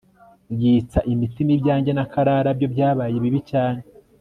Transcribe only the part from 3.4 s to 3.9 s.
cyane